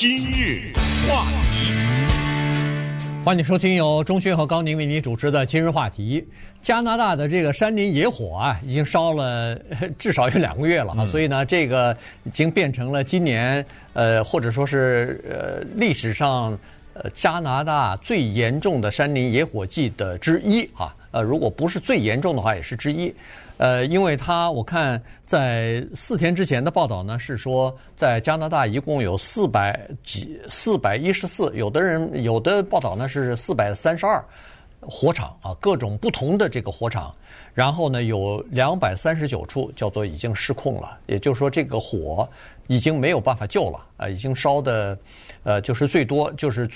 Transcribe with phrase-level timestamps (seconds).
[0.00, 0.72] 今日
[1.08, 1.72] 话题，
[3.24, 6.24] 欢迎收听由钟迅和高宁为您主持的今日话题。
[6.62, 9.58] 加拿大的这个山林野火啊，已经烧了
[9.98, 16.56] 至少有两个月了啊，嗯、所以呢，这个已经变成了今年呃，或者说是呃历史上
[16.94, 20.94] 呃加拿大最严重的山林野火季的之一啊。
[21.10, 23.12] 呃，如果不是最严重的话，也是之一。
[23.58, 34.24] 呃，因为他我看在四天之前的报道呢，是说在加拿大一共有四百几四百一十四，有的人有的报道呢是四百三十二
[34.80, 37.12] 火场啊，各种不同的这个火场，
[37.52, 42.28] 然后呢有两百三十九处叫做已经失控了，也就是说这个火
[42.68, 44.96] 已经没有办法救了啊，已经烧的
[45.42, 46.70] 呃就是最多就是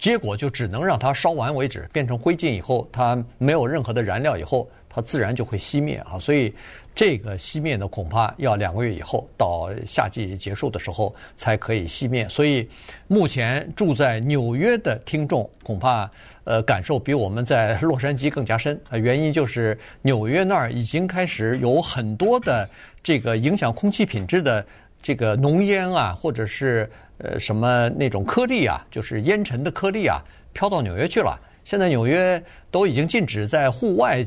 [0.00, 4.68] 结果就只能让它烧完为止，变成灰烬以后，它没有任何的燃料以后。
[4.94, 6.54] 它自然就会熄灭啊，所以
[6.94, 12.28] 这个熄灭呢，恐怕要两个月以后，到夏季结束的时候才可以熄灭。
[12.28, 12.68] 所以
[13.08, 16.08] 目前住在纽约的听众恐怕
[16.44, 22.68] 呃感受比我们在洛杉矶更加深啊，原因就是纽约那儿已经开始有很多的
[23.02, 24.64] 这个影响空气品质的
[25.02, 31.36] 这个浓烟啊，或者是呃什么那种颗粒啊，就是烟尘的颗粒啊，飘到纽约去了。
[31.64, 34.24] 现在纽约都已经禁止在户外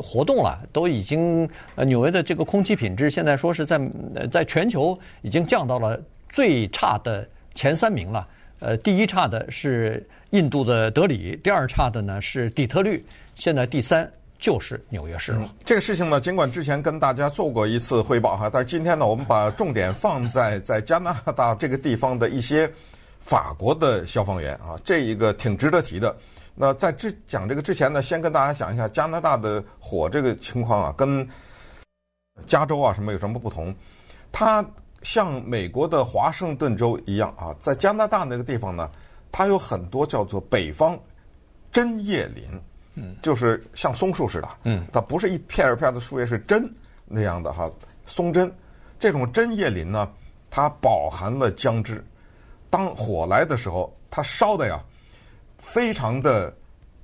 [0.00, 3.80] 活动了，都已经呃纽约的这个空气品质现在说是在
[4.30, 8.26] 在全球已经降到了最差的前三名了。
[8.60, 15.52] 呃，第一差的是印度的德里，第二差的呢是底特律，现在第三就是纽约市了。
[15.64, 22.70] 这个事情呢，尽管之前跟大家做过一次汇报哈，但是今天呢，我们把重点放在在加拿大这个地方的一些
[23.20, 26.16] 法国的消防员啊，这一个挺值得提的。
[26.58, 31.28] 那在之讲这个之前呢，先跟大家讲一下加拿大的火这个情况啊，跟
[32.46, 33.74] 加州啊什么有什么不同？
[34.32, 34.64] 它
[35.02, 38.90] 像美国的华盛顿州一样啊，在加拿大那个地方呢，
[39.30, 40.98] 它有很多叫做北方
[41.70, 42.44] 针叶林，
[42.94, 46.66] 嗯，就是像松树似的，嗯，它不是一片一片的树叶，是针
[47.04, 47.70] 那样的哈，
[48.06, 48.50] 松针。
[48.98, 50.10] 这种针叶林呢，
[50.50, 52.02] 它饱含了姜汁，
[52.70, 54.82] 当火来的时候，它烧的呀。
[55.66, 56.52] 非常的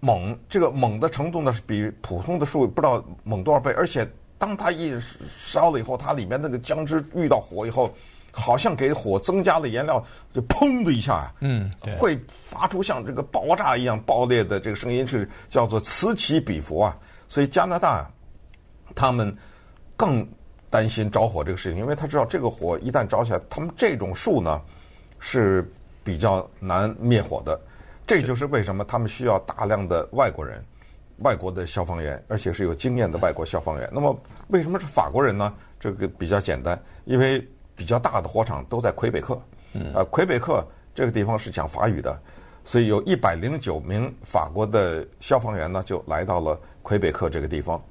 [0.01, 4.09] 猛，这个猛的程度呢是比普通的树不知道猛多少倍，而且
[4.39, 4.95] 当它一
[5.29, 7.93] 烧了以后，它里面那个姜汁遇到火以后，
[8.33, 10.03] 好像给火增加了颜料，
[10.33, 16.97] 就砰的一下呀，嗯，会发出像这个爆炸一样爆裂的这个声音，是叫做此起彼伏啊。
[17.29, 18.11] 所以加拿大
[18.95, 19.37] 他们
[19.97, 20.27] 更
[20.71, 24.61] 担心着火这个事情，因为他知道这个火一旦着起来，他们这种树呢
[25.19, 25.71] 是
[26.03, 27.61] 比较难灭火的。
[28.07, 30.63] 这就是为什么他们需要大量的外国人、
[31.19, 33.89] 外国的消防员，而且是有经验的外国消防员。
[33.93, 34.19] 那么，
[34.49, 35.53] 为什么是法国人呢？
[35.79, 39.41] 这个比较简单，因为比较大的火场都在魁北克。
[39.73, 39.93] 嗯。
[39.95, 42.21] 呃，魁北克这个地方是讲法语的，
[42.65, 47.83] 所以有一百零九名法国的消防员呢，就来到了魁北克这个地方。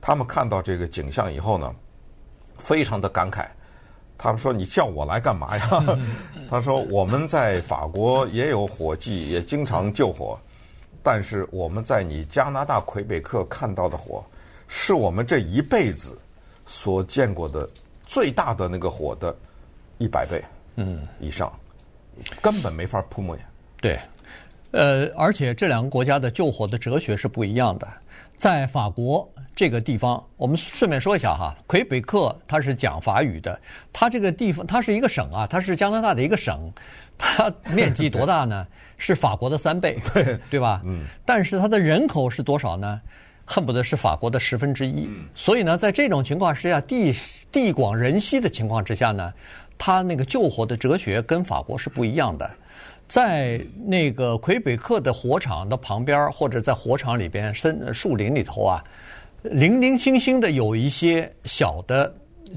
[0.00, 1.74] 他们看到这个景象以后呢，
[2.58, 3.46] 非常的感慨。
[4.20, 5.68] 他们说：“你叫我来干嘛呀？”
[6.50, 10.38] 他说：“我们在法国也有火计，也经常救火，
[11.02, 14.24] 但是我们在你加拿大魁北克看到的火，
[14.66, 16.18] 是我们这一辈子
[16.64, 17.68] 所见过的
[18.06, 19.36] 最大的那个火的
[19.98, 20.42] 一百倍，
[20.76, 21.52] 嗯，以上，
[22.40, 23.36] 根本没法扑灭。”
[23.80, 24.00] 对，
[24.70, 27.86] 呃，而且这两个国家的救火的哲学是不一样的，
[28.38, 29.30] 在法国。
[29.58, 33.60] 这个地方，我们顺便说一下哈，魁北克它是讲法语的，
[33.92, 36.72] 它这个地方它是一个省啊，它是加拿大的一个省，
[37.18, 38.64] 它面积多大呢？
[38.98, 40.80] 是法国的三倍，对对吧？
[40.84, 41.00] 嗯。
[41.26, 43.00] 但是它的人口是多少呢？
[43.44, 45.08] 恨不得是法国的十分之一。
[45.34, 47.12] 所以呢，在这种情况之下，地
[47.50, 49.34] 地广人稀的情况之下呢，
[49.76, 52.48] 它那个救火的哲学跟法国是不一样的。
[53.08, 58.84] 在那个魁北克的火场的旁边，或者在火场里边森树林里头啊。
[59.42, 62.12] 零零星星的有一些小的，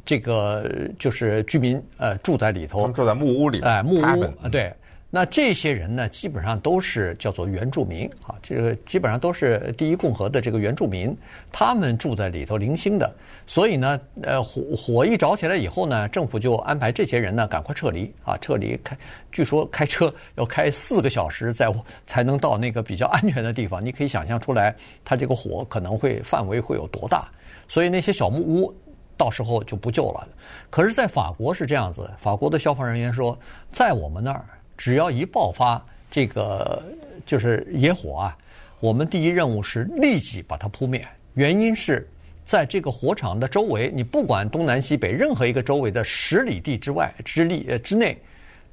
[0.06, 4.04] 这个就是居民呃住在里头，住在木屋里，哎，木屋
[4.42, 4.74] 啊，对。
[5.14, 11.14] 那这些人呢，基本上都是叫做原住民啊，这个基本上都是第一共和的这个原住民，
[11.52, 13.14] 他们住在里头零星的，
[13.46, 18.98] 所以呢，呃，火火一着起来以后呢，政府就安排这些人呢赶快撤离啊，撤离开，
[19.34, 21.70] 据说开车要开四个小时在
[22.08, 24.74] 才能到那个比较安全的地方，你可以想象出来，
[25.04, 27.28] 它这个火可能会范围会有多大，
[27.68, 28.74] 所以那些小木屋
[29.18, 30.26] 到时候就不救了。
[30.70, 33.38] 可是，在法国是这样子，法国的消防人员说，
[33.70, 34.46] 在我们那儿。
[34.82, 35.80] 只要一爆发
[36.10, 36.82] 这个
[37.24, 38.38] 就是野火啊，
[38.80, 41.08] 我们第一任务是立即把它扑灭。
[41.36, 42.10] 原因是
[42.44, 48.18] 在这个火场的周围，你不管东南西北任何一个周围的十里地之外之力呃之内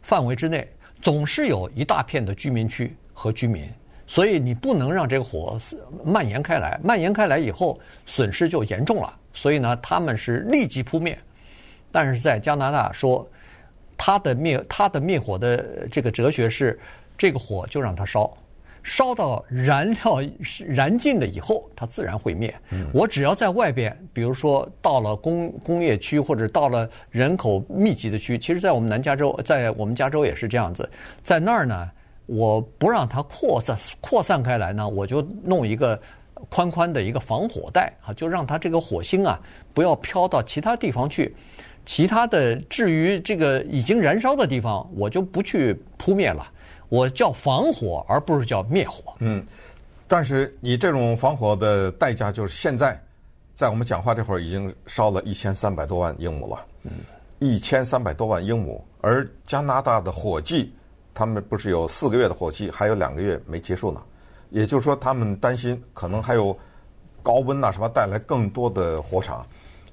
[0.00, 0.66] 范围之内，
[1.02, 3.69] 总是有一大片的居民区和居民，
[4.06, 5.58] 所以你不能让这个火
[6.02, 9.14] 蔓延开来，蔓延开来以后损失就严重了。
[9.34, 11.19] 所以呢，他们是立即扑灭。
[11.93, 13.28] 但是在加拿大说，
[13.99, 16.81] 他的灭他的灭火的这个哲学是，
[17.19, 18.33] 这个火就让它烧。
[18.85, 20.19] 烧到燃料
[20.67, 22.55] 燃尽了以后，它自然会灭。
[22.91, 30.89] 我只要在外边，比如说到了工工业区或者到了人口密集的区，其实，在我们南加州，在我们加州也是这样子。
[31.23, 31.91] 在那儿呢，
[32.25, 36.00] 我不让它扩散扩散开来呢，我就弄一个
[36.49, 39.39] 宽宽的一个防火带啊，就让它这个火星啊
[39.75, 41.35] 不要飘到其他地方去。
[41.88, 46.46] 其他的至于这个已经燃烧的地方，我就不去扑灭了。
[46.90, 49.14] 我叫防火，而不是叫灭火。
[49.20, 49.43] 嗯，
[50.06, 53.02] 但是你这种防火的代价就是现在，
[53.55, 56.67] 在我们讲话这会儿已经烧了一千三百多万英亩了。
[56.82, 56.93] 嗯，
[57.38, 60.75] 一千三百多万英亩，而加拿大的火季，
[61.14, 64.02] 他们不是有四个月的火季，还有两个月没结束呢。
[64.50, 66.55] 也就是说，他们担心可能还有
[67.23, 69.46] 高温呐什么带来更多的火场。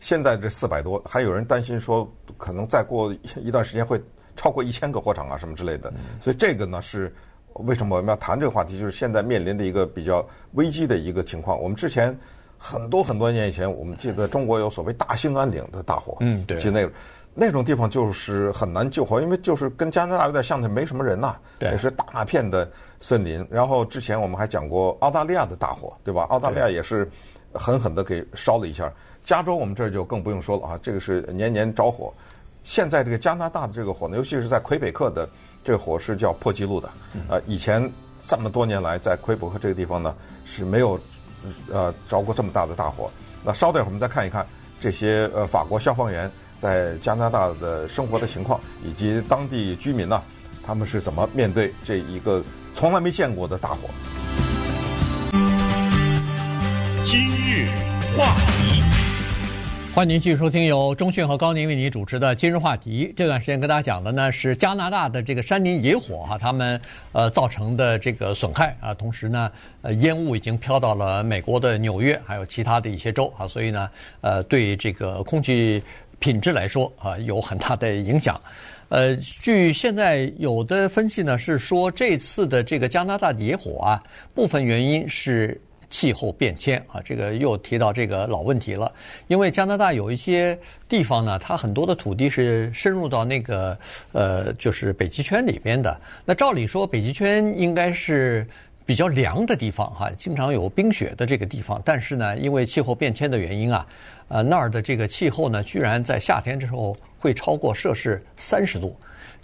[0.05, 2.07] 现在这四百多，还有人担心说，
[2.37, 3.11] 可能再过
[3.41, 3.99] 一段时间会。
[4.37, 7.15] 超过一千个火场啊，什么之类的，所以这个呢是
[7.53, 8.77] 为什么我们要谈这个话题？
[8.77, 11.57] 就是现在面临的一个比较危机的一个情况。
[11.57, 12.13] 我们之前
[12.57, 16.85] 很多很多年以前，我们记得中国有所谓大兴安岭的大火，嗯，对，其实那
[17.33, 22.69] 那种地方就是很难救火，因为就是跟加拿大有点像的，没什么人呐，对，也是大片的
[22.99, 23.47] 森林。
[23.49, 26.23] 然后之前我们还讲过澳大利亚的大火，对吧？
[26.23, 27.09] 澳大利亚也是
[27.53, 28.91] 狠狠的给烧了一下。
[29.25, 32.13] 加州我们这儿就更不用说了啊，这个是年年着火。
[32.63, 35.27] 现在这个加拿大的这个火呢，尤其是在魁北克的
[35.63, 36.89] 这个火是叫破纪录的。
[37.27, 37.91] 呃，以前
[38.23, 40.99] 这么多年来，在魁北克这个地方呢是没有
[41.71, 43.09] 呃着过这么大的大火。
[43.43, 44.45] 那稍等会儿我们再看一看
[44.79, 46.29] 这些呃法国消防员
[46.59, 50.21] 在加拿大的生活的情况，以及当地居民呢，
[50.63, 52.43] 他们是怎么面对这一个
[52.75, 53.89] 从来没见过的大火。
[57.03, 57.69] 今日
[58.15, 58.94] 话题。
[59.95, 63.13] 欢迎继续收听由中讯和高宁为您主持的今日话题。
[63.15, 66.77] 这段时间跟大家讲的呢是加拿大的这个山林野火哈，他们
[67.13, 69.49] 呃造成的这个损害啊，同时呢
[69.83, 73.89] 呃烟雾已经飘到了美国的纽约还有其他的一些州啊，所以呢
[74.19, 75.81] 呃对这个空气
[76.19, 78.37] 品质来说啊有很大的影响。
[78.89, 84.03] 呃，据现在有的分析呢是说，这次的这个加拿大野火啊，
[84.33, 85.57] 部分原因是。
[85.89, 88.91] 气候变迁啊，这个又提到这个老问题了。
[89.27, 90.57] 因为加拿大有一些
[90.89, 93.77] 地方呢，它很多的土地是深入到那个
[94.11, 95.99] 呃，就是北极圈里边的。
[96.25, 98.45] 那照理说，北极圈应该是
[98.85, 101.81] 比较凉的地方哈，经常有冰雪的这个地方。
[101.83, 103.87] 但是呢，因为气候变迁的原因啊，
[104.27, 108.95] 呃，那儿的这个气候呢，居然在夏天之后会超过摄氏三十度。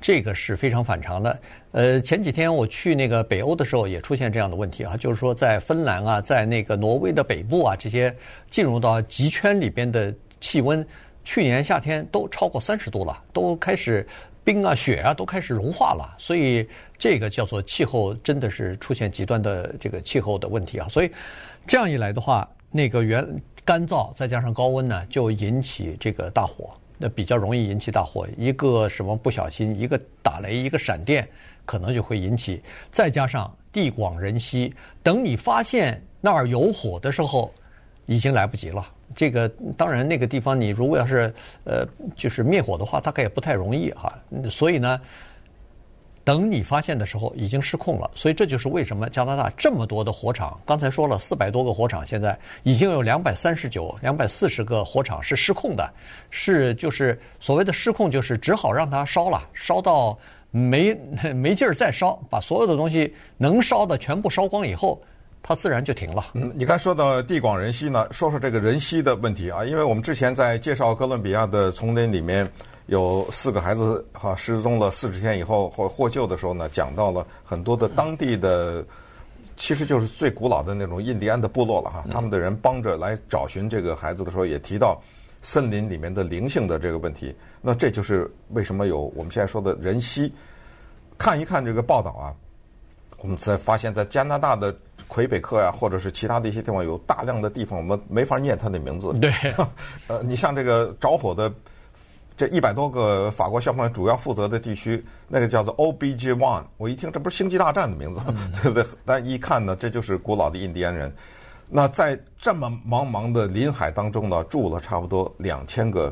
[0.01, 1.39] 这个是非常反常的。
[1.71, 8.13] 呃，前几天我去那个北欧的时候，也出现这样的问题啊，就是说在芬兰啊，在那个挪威的北部啊，这些
[8.49, 10.85] 进入到极圈里边的气温，
[11.23, 14.05] 去年夏天都超过三十度了，都开始
[14.43, 16.67] 冰啊雪啊都开始融化了，所以
[16.97, 20.87] 这个叫做气候真的是出现极端的这个气候的问题啊。
[20.89, 21.11] 所以
[21.67, 23.23] 这样一来的话，那个原
[23.63, 26.71] 干燥再加上高温呢，就引起这个大火。
[27.01, 31.27] 那比较容易引起大火，一个什么不小心，一个打雷，一个闪电，
[31.65, 32.61] 可能就会引起。
[32.91, 37.51] 再加上地广人稀，等你发现那儿有火的时候，
[38.05, 38.87] 已经来不及了。
[39.15, 44.13] 这个当然，那个地方你如果要是呃，就是灭火的话，大概也不太容易哈。
[44.49, 45.01] 所以呢。
[46.23, 50.59] 等你发现的时候，已经失控了，所以这就是为什么加拿大这么多的火场。
[50.65, 55.91] 刚才说了四百多个火场，现在已经有两百三十九、两百四十个火场是失控的，
[56.29, 60.15] 是就是所谓的失控，就是只好让它烧了，烧到
[60.51, 60.93] 没
[61.33, 65.01] 没劲儿再烧，把所有的东西能烧的全部烧光以后，
[65.41, 66.27] 它自然就停了。
[66.35, 72.47] 嗯，你刚说到地广人稀呢，说说这个人稀的问题啊，因为我们之前在介绍哥伦比亚的丛林里面。
[72.91, 78.83] 有四个孩子哈失踪了四十天以后或获救的时候呢，讲到了很多的当地的，
[79.55, 82.03] 其实就是最古老的那种印第安的部落了哈。
[82.11, 85.01] 他们的人帮着来找寻这个孩子的时候，也提到
[85.41, 87.33] 森林里面的灵性的这个问题。
[87.61, 90.29] 那这就是为什么有我们现在说的人稀。
[91.17, 92.35] 看一看这个报道啊，
[93.19, 94.75] 我们才发现，在加拿大的
[95.07, 99.13] 魁北克呀，或者是其他的一些地方，有大量的地方我们没法念他的名字。
[99.13, 99.31] 对，
[100.07, 101.49] 呃，你像这个着火的。
[102.41, 108.19] 这一百多个法国消防员主要负责的地区，那个叫做 OBG One，我一听这不是星际大战的名字，
[108.63, 108.83] 对不对？
[109.05, 111.13] 但一看呢，这就是古老的印第安人。
[111.69, 116.11] 那在这么茫茫的林海当中呢，住了差不多两千个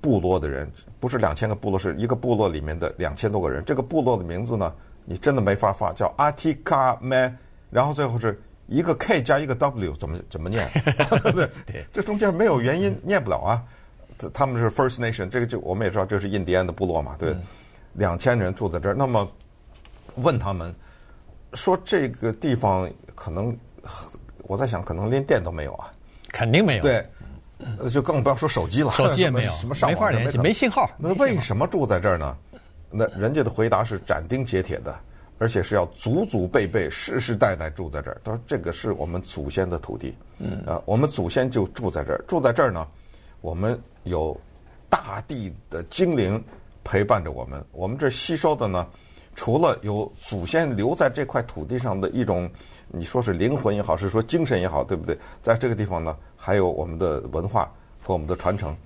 [0.00, 3.62] 部落的人，不是两千个部落，是一个部落里面的两千多个人。
[3.62, 4.72] 这个部落的名字呢，
[5.04, 7.30] 你真的没法发，叫阿提卡麦，
[7.68, 10.66] 然后最后是一个 K 加一个 W，怎么怎么念？
[11.66, 13.62] 对，这中间没有原因念不了啊。
[14.30, 17.36] 他们是 First Nation，这个就我们也知道这是印第安的部落嘛，对，
[17.94, 18.94] 两千人住在这儿。
[18.94, 19.30] 那么
[20.16, 20.74] 问他们
[21.54, 23.56] 说这个地方可能，
[24.42, 25.92] 我在想可能连电都没有啊，
[26.28, 26.82] 肯定没有。
[26.82, 27.06] 对。
[27.92, 30.90] 就更不要说手机了，手机也没有，什么上网没法联系，没信号。
[30.98, 32.36] 那为什么住在这儿呢？
[32.90, 34.92] 那人家的回答是斩钉截铁的，
[35.38, 38.20] 而且是要祖祖辈辈、世世代代住在这儿。
[38.24, 42.20] 他说：“这个是我们祖先的土地，嗯啊，我们祖先就住在这儿。
[42.26, 42.84] 住在这儿呢，
[43.42, 44.34] 我们有
[44.88, 46.42] 大地的精灵
[46.82, 47.62] 陪伴着我们。
[47.72, 48.86] 我们这吸收的呢，
[49.34, 52.50] 除了有祖先留在这块土地上的一种。”
[52.94, 55.18] 你说是灵魂也好，是说精神也好，对不对？
[55.42, 57.72] 在这个地方呢，还有我们的文化
[58.02, 58.76] 和我们的传承。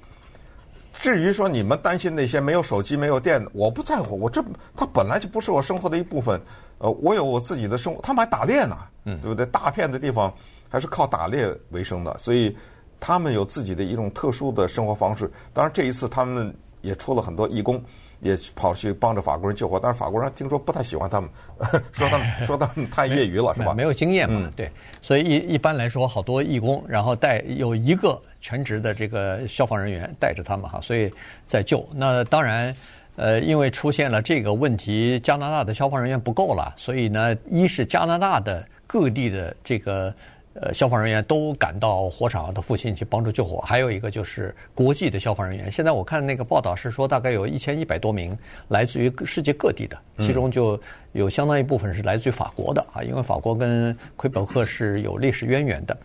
[0.93, 4.17] 至于说你们担心那些没有手机、没有电，我不在乎。
[4.17, 4.41] 我这
[4.77, 6.41] 它本来就不是我生活的一部分。
[6.79, 8.01] 呃，我有我自己的生活。
[8.01, 9.45] 他们还打猎呢，对不对？
[9.47, 10.33] 大片的地方
[10.69, 12.57] 还是靠打猎为生的，所以
[13.01, 15.31] 他们有自己的一种特殊的生活方式。
[15.53, 17.83] 当然，这一次他们也出了很多义工。
[18.21, 21.29] 也跑去帮着法国人救火，但是法国人听说不太喜欢他们，
[21.93, 23.75] 说他们 说他们太业余了，是吧？
[23.75, 24.71] 没有经验嘛，对。
[25.03, 31.13] 所以一一般来说，好多义工，然后带有一个全职的这个消防人员带着他们哈，所以
[31.47, 31.87] 在救。
[31.95, 32.75] 那当然，
[33.17, 40.13] 呃，因为出现了这个问题，加拿大的消防人员不够了，所以呢，一是加拿大的各地的这个。
[40.61, 45.71] 呃，消防人员都赶到火场的附近去帮助救火，还有一个就是国际的消防人员。
[45.71, 48.37] 现在我看那个报道是说，大概有一千一百多名
[48.69, 50.81] 来自于世界各地的，其中就
[51.17, 55.97] 有相当一部分是来自于法国的啊，因为法国跟魁北克是有历史渊源的。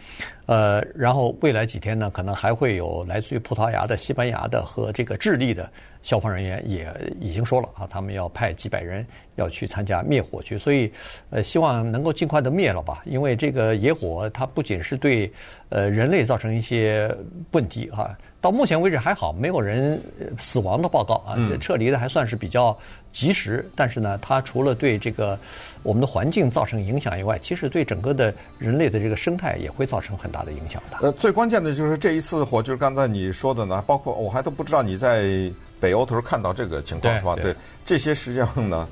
[0.47, 5.69] 呃，然后未来几天呢，可能还会有来自于葡萄牙的、西班牙的和这个智利的。
[6.03, 10.91] 消防人员也已经说了啊，他们要派几百人要去参加灭火去，所以
[11.29, 13.03] 呃，希望能够尽快的灭了吧。
[13.05, 15.31] 因为这个野火它不仅是对
[15.71, 17.09] 呃人类造成一些
[17.51, 19.99] 问题哈，到目前为止还好，没有人
[20.37, 22.77] 死亡的报告啊，这撤离的还算是比较
[23.11, 23.67] 及时。
[23.75, 25.35] 但是呢，它除了对这个
[25.81, 30.97] 我们的环境造成影响以外，其实对整个的人类的这个生态也会造成很大的影响的。
[31.01, 35.51] 呃，最关键的就是这一次火，就是刚才你说的呢，包括我还都不知道你在。
[35.81, 37.35] 北欧头看到这个情况是吧？
[37.37, 38.87] 对，这些实际上呢，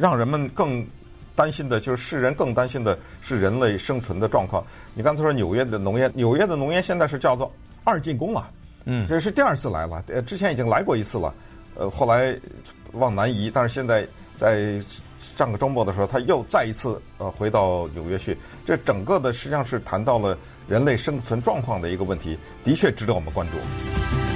[0.00, 0.82] 让人们更
[1.38, 4.66] 担心的，就是世人更担心的是人类生存的状况。
[4.92, 7.48] 你刚才说纽约的浓烟，纽约的浓烟现在是叫做
[7.84, 8.50] 二进宫了，
[8.86, 11.32] 嗯，这是第二次来了，呃，之前已经来过一次了，
[11.76, 12.36] 呃，后来
[12.90, 14.04] 往南移，但是现在
[14.36, 14.82] 在
[15.36, 18.36] 上个周末的时候，他又再一次呃回到纽约去。
[18.66, 24.27] 这整个的实际上是谈到了人类生存状况的一个问题，的确值得我们关注。